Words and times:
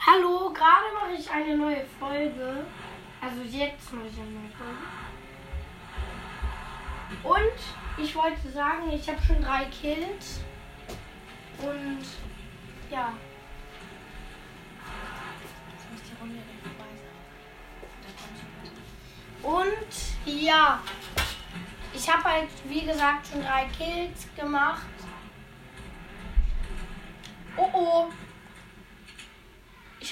Hallo, 0.00 0.52
gerade 0.52 0.94
mache 0.94 1.12
ich 1.18 1.28
eine 1.28 1.56
neue 1.56 1.84
Folge. 1.98 2.64
Also 3.20 3.42
jetzt 3.42 3.92
mache 3.92 4.06
ich 4.06 4.18
eine 4.18 4.30
neue 4.30 4.50
Folge. 4.56 4.78
Und 7.24 8.04
ich 8.04 8.14
wollte 8.14 8.48
sagen, 8.48 8.90
ich 8.92 9.08
habe 9.08 9.20
schon 9.20 9.42
drei 9.42 9.64
Kills. 9.64 10.40
Und 11.58 12.04
ja. 12.90 13.12
Jetzt 15.72 15.90
muss 15.90 16.00
die 16.02 16.20
Runde 16.20 16.42
vorbei 16.62 16.84
sein. 19.42 19.52
Und 19.52 20.40
ja. 20.40 20.80
Ich 21.92 22.08
habe 22.08 22.22
halt, 22.24 22.48
wie 22.68 22.82
gesagt, 22.82 23.26
schon 23.26 23.42
drei 23.42 23.66
Kills 23.76 24.28
gemacht. 24.36 24.86
Oh 27.56 27.70
oh. 27.72 28.12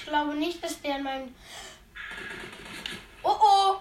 Ich 0.06 0.12
glaube 0.12 0.34
nicht, 0.36 0.62
dass 0.62 0.80
der 0.82 0.98
in 0.98 1.02
meinem. 1.02 1.34
Oh 3.24 3.36
oh. 3.40 3.76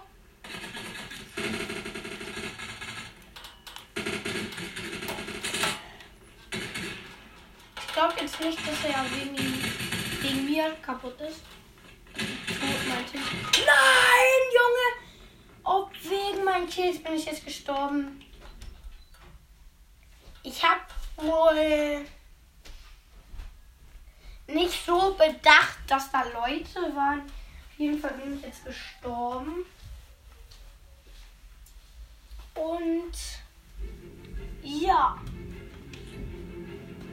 Ich 7.77 7.93
glaube 7.93 8.13
jetzt 8.19 8.39
nicht, 8.39 8.57
dass 8.57 8.85
er 8.85 9.05
wegen, 9.11 9.37
wegen 10.23 10.45
mir 10.49 10.75
kaputt 10.81 11.21
ist. 11.21 11.41
Tot 12.15 12.87
meinte 12.89 13.17
ich. 13.17 13.63
Nein, 13.63 14.41
Junge! 14.55 15.05
Ob 15.63 15.91
wegen 16.01 16.43
meinen 16.43 16.67
Kills 16.67 17.03
bin 17.03 17.13
ich 17.13 17.25
jetzt 17.25 17.45
gestorben. 17.45 18.25
Ich 20.41 20.63
habe 20.63 20.81
wohl 21.17 22.07
nicht 24.47 24.85
so 24.85 25.15
bedacht, 25.15 25.79
dass 25.87 26.11
da 26.11 26.23
Leute 26.23 26.95
waren. 26.95 27.21
Auf 27.21 27.79
jeden 27.79 27.99
Fall 27.99 28.13
bin 28.13 28.37
ich 28.37 28.43
jetzt 28.43 28.65
gestorben. 28.65 29.65
Und 32.53 33.11
ja. 34.63 35.17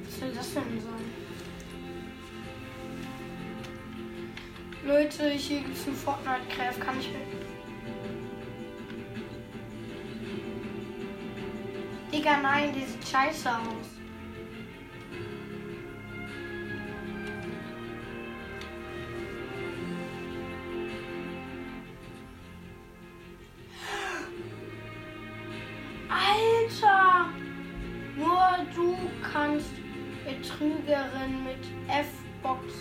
Was 0.05 0.20
soll 0.20 0.33
das 0.33 0.55
denn 0.55 0.81
sein? 0.81 1.12
Leute, 4.85 5.31
hier 5.31 5.61
gibt 5.61 5.77
es 5.77 5.87
einen 5.87 5.97
Fortnite-Craft. 5.97 6.81
Kann 6.81 7.01
ich 7.01 7.09
mit. 7.09 7.23
Digga, 12.12 12.37
nein, 12.41 12.75
die 12.75 12.85
sieht 12.85 13.09
scheiße 13.09 13.48
aus. 13.51 14.02
Betrügerin 30.33 31.45
mit 31.45 31.65
F-Box 31.89 32.73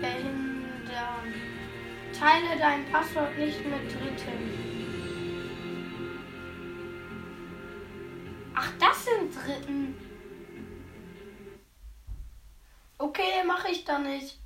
verhindern. 0.00 1.34
Teile 2.18 2.58
dein 2.58 2.84
Passwort 2.90 3.36
nicht 3.38 3.64
mit 3.64 3.90
Dritten. 3.90 4.92
Ach, 8.54 8.70
das 8.78 9.04
sind 9.06 9.34
Dritten. 9.34 9.94
Okay, 12.98 13.42
mache 13.46 13.70
ich 13.70 13.84
dann 13.84 14.02
nicht. 14.02 14.38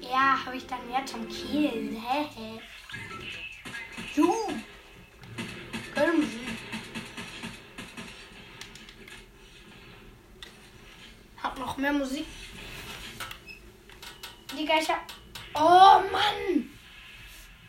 Ja, 0.00 0.44
habe 0.44 0.56
ich 0.56 0.66
dann 0.66 0.86
mehr 0.88 1.04
zum 1.04 1.28
Killen. 1.28 1.96
Hä, 1.96 2.26
hä. 2.34 2.60
Ju. 4.14 4.32
Geile 5.94 6.12
Hab 11.54 11.60
noch 11.60 11.76
mehr 11.76 11.92
Musik. 11.92 12.26
Digga, 14.58 14.74
ich 14.80 14.88
hab. 14.88 15.02
Oh 15.54 16.02
Mann! 16.10 16.68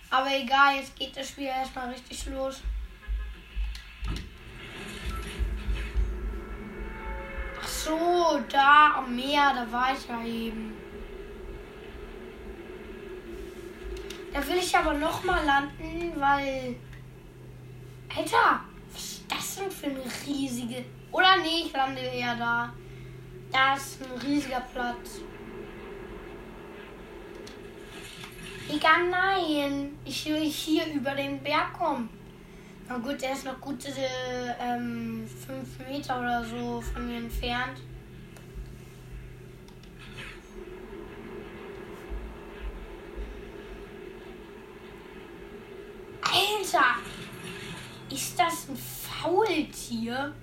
Aber 0.09 0.28
egal, 0.35 0.78
jetzt 0.78 0.96
geht 0.96 1.16
das 1.16 1.29
Spiel 1.29 1.46
erstmal 1.46 1.90
richtig 1.90 2.25
los. 2.25 2.62
Ach 7.62 7.68
so, 7.68 8.40
da 8.50 8.95
am 8.97 9.16
Meer, 9.16 9.53
da 9.53 9.72
war 9.72 9.95
ich 9.95 10.07
ja 10.07 10.25
eben. 10.25 10.74
Da 14.34 14.47
will 14.47 14.57
ich 14.57 14.75
aber 14.75 14.95
noch 14.95 15.24
mal 15.24 15.45
landen, 15.45 16.12
weil. 16.16 16.75
Alter, 18.18 18.62
was 18.91 19.03
ist 19.03 19.31
das 19.31 19.57
denn 19.57 19.69
für 19.69 19.88
eine 19.88 20.03
riesige. 20.25 20.85
Oder 21.12 21.38
nee, 21.38 21.66
ich 21.66 21.72
lande 21.72 22.01
eher 22.01 22.35
da. 22.35 22.74
Da 23.55 23.75
ist 23.75 23.99
ein 24.01 24.19
riesiger 24.19 24.59
Platz. 24.73 25.21
Egal, 28.67 29.07
nein. 29.09 29.97
Ich 30.03 30.25
will 30.25 30.41
hier 30.41 30.85
über 30.93 31.11
den 31.11 31.41
Berg 31.41 31.71
kommen. 31.71 32.09
Na 32.89 32.97
gut, 32.97 33.21
der 33.21 33.31
ist 33.31 33.45
noch 33.45 33.61
gute 33.61 33.94
5 33.94 34.03
ähm, 34.59 35.25
Meter 35.89 36.19
oder 36.19 36.44
so 36.44 36.81
von 36.81 37.07
mir 37.07 37.15
entfernt. 37.15 37.79
Alter! 46.21 46.95
Ist 48.09 48.38
das 48.38 48.67
ein 48.67 48.75
Faultier? 48.75 50.35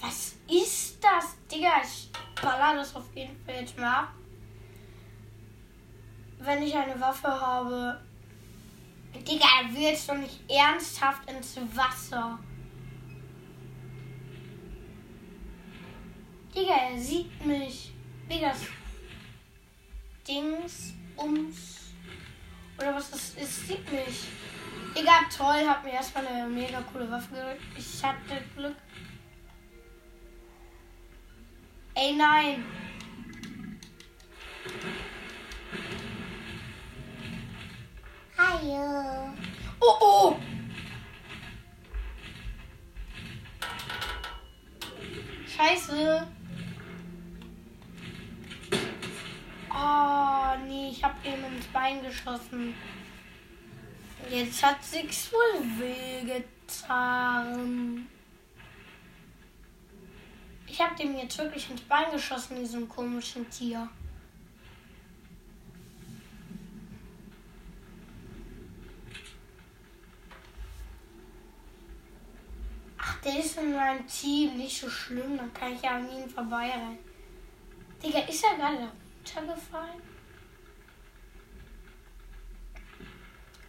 Was 0.00 0.36
ist 0.48 1.04
das? 1.04 1.39
Digga, 1.50 1.82
ich 1.82 2.10
baller 2.40 2.76
das 2.76 2.94
auf 2.94 3.14
jeden 3.14 3.36
Fall 3.44 3.56
jetzt 3.56 3.76
mal 3.76 4.02
ab. 4.02 4.12
Wenn 6.38 6.62
ich 6.62 6.74
eine 6.74 6.98
Waffe 7.00 7.28
habe. 7.28 8.00
Digga, 9.14 9.46
er 9.60 9.74
will 9.74 9.82
jetzt 9.82 10.08
doch 10.08 10.14
nicht 10.14 10.38
ernsthaft 10.48 11.28
ins 11.28 11.56
Wasser. 11.74 12.38
Digga, 16.54 16.74
er 16.92 16.98
sieht 16.98 17.44
mich. 17.44 17.92
Digga, 18.30 18.50
das 18.50 18.66
Dings 20.26 20.94
ums. 21.18 21.92
Oder 22.78 22.94
was 22.94 23.10
das 23.10 23.34
ist, 23.34 23.66
sieht 23.66 23.92
mich. 23.92 24.28
Digga, 24.96 25.20
toll, 25.36 25.66
hab 25.68 25.82
mir 25.84 25.92
erstmal 25.92 26.26
eine 26.26 26.48
mega 26.48 26.80
coole 26.92 27.10
Waffe 27.10 27.34
gerückt. 27.34 27.62
Ich 27.76 28.04
hatte 28.04 28.42
Glück. 28.56 28.76
Ey, 32.02 32.14
nein. 32.14 32.64
Hallo. 38.38 39.34
Oh, 39.80 39.96
oh. 40.00 40.36
Scheiße. 45.46 46.26
Oh, 49.70 50.56
nee, 50.66 50.88
ich 50.92 51.04
hab 51.04 51.22
ihm 51.22 51.44
ins 51.44 51.66
Bein 51.66 52.02
geschossen. 52.02 52.74
Jetzt 54.30 54.62
hat 54.62 54.82
sich's 54.82 55.30
wohl 55.30 55.62
wehgetan. 55.78 56.48
Ich 60.80 60.86
hab 60.86 60.96
dem 60.96 61.14
jetzt 61.14 61.36
wirklich 61.36 61.68
ins 61.68 61.82
Bein 61.82 62.10
geschossen, 62.10 62.56
diesem 62.56 62.88
komischen 62.88 63.50
Tier. 63.50 63.86
Ach, 72.96 73.20
der 73.20 73.38
ist 73.40 73.58
in 73.58 73.74
meinem 73.74 74.06
Team 74.06 74.56
nicht 74.56 74.80
so 74.80 74.88
schlimm, 74.88 75.36
dann 75.36 75.52
kann 75.52 75.74
ich 75.74 75.82
ja 75.82 75.96
an 75.96 76.10
ihm 76.10 76.26
vorbeirennen. 76.30 76.98
Digga, 78.02 78.20
ist 78.20 78.42
er 78.42 78.56
gerade 78.56 78.90
runtergefallen? 79.36 80.00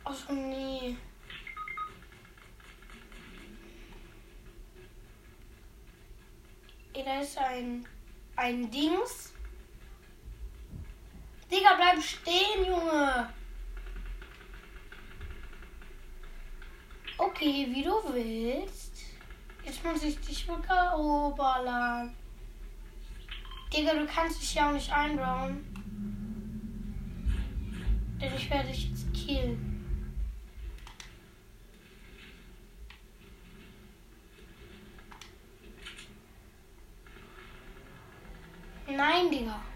Ach 0.06 0.30
nee. 0.30 0.96
Ey, 7.02 7.08
da 7.08 7.20
ist 7.20 7.36
ein, 7.36 7.84
ein 8.36 8.70
Dings. 8.70 9.34
Digga, 11.50 11.74
bleib 11.76 12.00
stehen, 12.00 12.64
Junge. 12.68 13.28
Okay, 17.18 17.68
wie 17.72 17.82
du 17.82 17.92
willst. 18.14 18.94
Jetzt 19.66 19.84
muss 19.84 20.04
ich 20.04 20.20
dich 20.20 20.48
mal 20.48 20.60
ballern. 21.36 22.16
Digga, 23.74 23.96
du 23.96 24.06
kannst 24.06 24.40
dich 24.40 24.54
ja 24.54 24.70
auch 24.70 24.74
nicht 24.74 24.94
einbauen. 24.94 25.66
Denn 28.22 28.36
ich 28.36 28.48
werde 28.48 28.70
dich 28.70 28.90
jetzt 28.90 29.12
killen. 29.12 29.71
Nein, 38.98 39.32
Digga. 39.32 39.71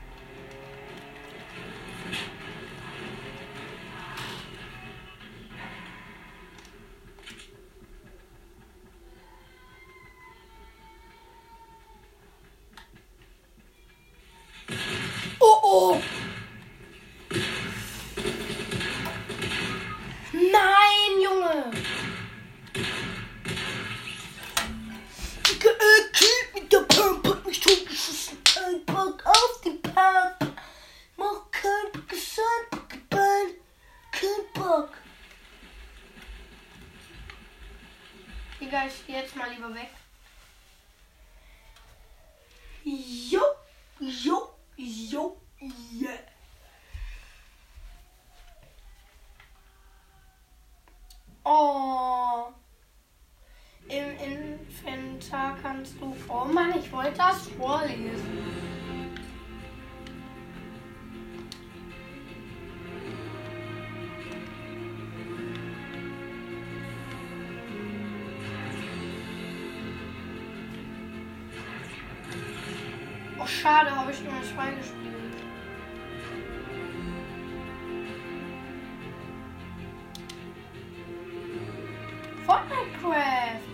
Schade, 73.66 73.96
habe 73.96 74.12
ich 74.12 74.22
nur 74.22 74.34
nicht 74.34 74.52
freigespielt. 74.52 75.16
Fortnite 82.46 82.92
Craft. 83.02 83.66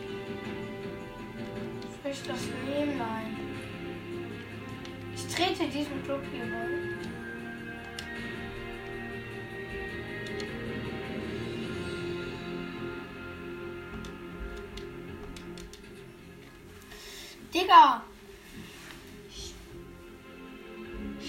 Soll 2.02 2.12
ich 2.12 2.24
das 2.24 2.48
nehmen? 2.66 2.98
Nein. 2.98 3.38
Ich 5.14 5.28
trete 5.28 5.68
diesen 5.68 6.02
Club 6.06 6.22
hier 6.32 6.46
bei. 6.46 7.01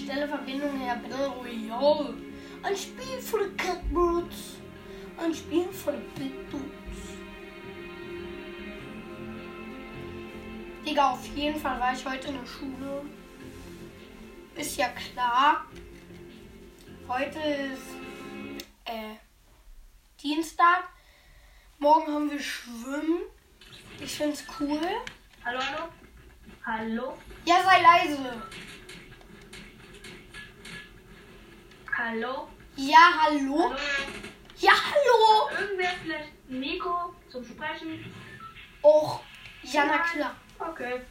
Stelle 0.02 0.26
Verbindung 0.26 0.76
her 0.78 0.96
Battle 0.96 1.28
Royale. 1.28 2.14
Ein 2.62 2.76
Spiel 2.76 3.20
für 3.20 3.48
die 3.48 3.56
Catbirds. 3.56 4.56
Ein 5.16 5.34
Spiel 5.34 5.68
für 5.72 5.92
die 5.92 6.20
Big 6.20 6.50
Boots. 6.50 6.66
Digga, 10.84 11.10
auf 11.10 11.24
jeden 11.36 11.60
Fall 11.60 11.78
war 11.78 11.92
ich 11.92 12.04
heute 12.04 12.28
in 12.28 12.38
der 12.38 12.46
Schule. 12.46 13.04
Ist 14.56 14.76
ja 14.76 14.88
klar. 14.88 15.66
Heute 17.06 17.38
ist 17.38 17.94
äh, 18.86 19.14
Dienstag. 20.20 20.88
Morgen 21.78 22.12
haben 22.12 22.30
wir 22.30 22.40
Schwimmen. 22.40 23.20
Ich 24.00 24.16
find's 24.16 24.44
cool. 24.58 24.80
Hallo, 25.44 25.60
hallo? 25.60 25.88
Hallo? 26.64 27.18
Ja, 27.44 27.62
sei 27.64 27.82
leise. 27.82 28.42
Hallo? 32.04 32.48
Ja, 32.74 33.12
hallo? 33.22 33.62
Hallo? 33.62 33.76
Ja, 34.58 34.72
hallo. 34.72 35.60
Irgendwer 35.60 35.90
vielleicht 36.02 36.32
Mikro 36.48 37.14
zum 37.30 37.44
Sprechen? 37.44 38.12
Och, 38.82 39.20
ja, 39.62 39.84
na 39.84 39.98
klar. 39.98 40.34
Okay. 40.58 41.02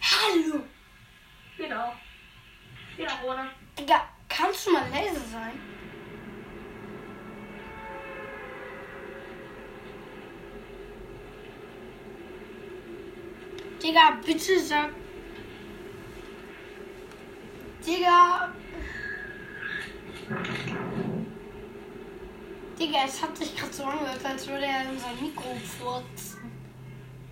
Hallo. 0.00 0.62
Geht 1.56 1.72
auch 1.74 3.24
ohne. 3.24 3.50
Digga, 3.76 4.08
kannst 4.28 4.68
du 4.68 4.70
mal 4.70 4.88
leise 4.88 5.18
sein? 5.32 5.58
Digga, 13.82 14.20
bitte 14.24 14.60
sag. 14.60 14.90
Digga. 17.84 18.54
Digga, 22.78 22.98
es 23.06 23.20
hat 23.20 23.36
sich 23.36 23.56
gerade 23.56 23.72
so 23.72 23.82
angehört, 23.84 24.24
als 24.24 24.46
würde 24.46 24.64
er 24.64 24.88
in 24.88 24.98
sein 24.98 25.20
Mikro 25.20 25.56
furzen. 25.56 26.52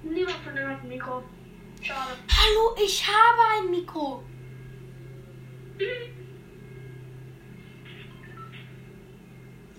Niemand 0.02 0.36
von 0.38 0.54
denen 0.56 0.70
hat 0.70 0.82
ein 0.82 0.88
Mikro. 0.88 1.22
Schade. 1.80 2.16
Hallo, 2.28 2.74
ich 2.84 3.06
habe 3.06 3.38
ein 3.54 3.70
Mikro. 3.70 4.24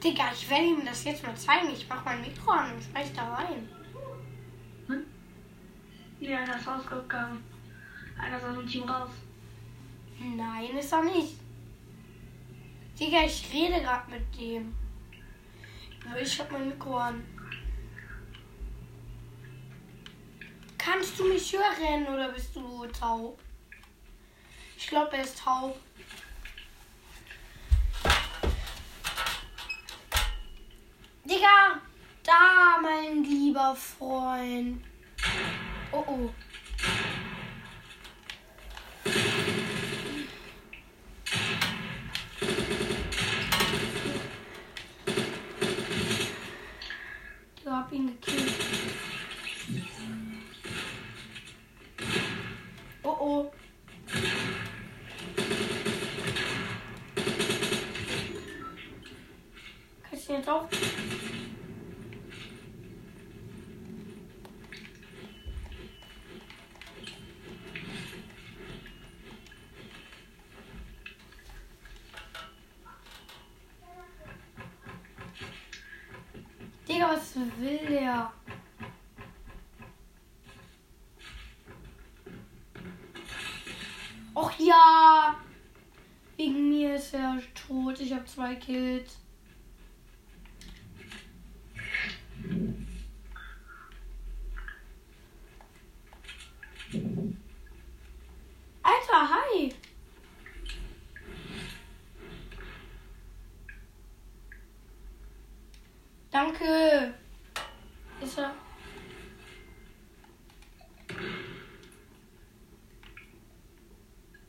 Digga, 0.02 0.32
ich 0.34 0.50
werde 0.50 0.64
ihm 0.64 0.86
das 0.86 1.04
jetzt 1.04 1.24
mal 1.24 1.36
zeigen. 1.36 1.70
Ich 1.72 1.88
mach 1.90 2.06
mein 2.06 2.22
Mikro 2.22 2.50
an 2.50 2.76
und 2.76 2.84
spreche 2.84 3.14
da 3.14 3.34
rein. 3.34 3.68
Ja, 6.20 6.40
einer 6.40 6.58
ist 6.58 6.68
rausgegangen. 6.68 7.44
Einer 8.18 8.38
ist 8.38 8.46
aus 8.46 8.56
dem 8.56 8.68
Team 8.68 8.84
raus. 8.84 9.10
Nein, 10.20 10.78
ist 10.78 10.94
er 10.94 11.04
nicht. 11.04 11.36
Digga, 12.98 13.26
ich 13.26 13.54
rede 13.54 13.82
gerade 13.82 14.10
mit 14.10 14.40
dem. 14.40 14.74
Aber 16.10 16.22
Ich 16.22 16.40
hab 16.40 16.52
mein 16.52 16.70
Mikro 16.70 16.98
an. 16.98 17.24
Kannst 20.78 21.20
du 21.20 21.26
mich 21.26 21.54
hören 21.54 22.08
oder 22.08 22.30
bist 22.30 22.56
du 22.56 22.86
taub? 22.88 23.40
Ich 24.78 24.88
glaube, 24.88 25.18
er 25.18 25.24
ist 25.24 25.38
taub. 25.40 25.78
Digga, 31.26 31.82
da, 32.24 32.78
mein 32.82 33.24
lieber 33.24 33.76
Freund. 33.76 34.82
Oh 35.92 36.04
oh. 36.08 36.30
Du 47.68 47.74
hab 47.74 47.92
ihn 47.92 48.08
gekillt. 48.08 48.54
Oh 53.04 53.18
oh. 53.20 53.52
Kannst 60.10 60.27
du 60.27 60.27
jetzt 60.38 60.50
auch? 60.50 60.68
Digga, 76.88 77.10
was 77.10 77.36
will 77.36 77.86
der? 77.88 78.32
Och 84.34 84.52
ja! 84.60 85.36
Wegen 86.38 86.70
mir 86.70 86.96
ist 86.96 87.14
er 87.14 87.42
tot. 87.56 88.00
Ich 88.00 88.14
habe 88.14 88.26
zwei 88.26 88.56
Kills. 88.56 89.27
Alter, 98.82 99.30
hi! 99.30 99.74
Danke! 106.32 107.14
Ist 108.22 108.38
er. 108.38 108.54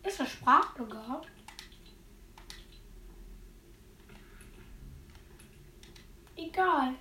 Ist 0.05 0.21
er 0.21 0.27
sprachlos? 0.27 1.27
Egal. 6.37 6.95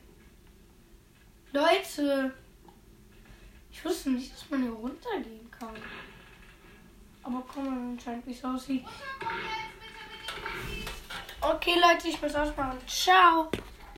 Leute! 1.52 2.34
Ich 3.78 3.86
wusste 3.86 4.10
nicht, 4.10 4.34
dass 4.34 4.50
man 4.50 4.64
hier 4.64 4.72
runtergehen 4.72 5.52
kann. 5.52 5.76
Aber 7.22 7.44
mal 7.64 7.92
anscheinend, 7.92 8.26
wie 8.26 8.32
es 8.32 8.44
aussieht. 8.44 8.84
Okay, 11.40 11.76
Leute, 11.76 12.08
ich 12.08 12.20
muss 12.20 12.34
ausmachen. 12.34 12.80
Ciao. 12.88 13.52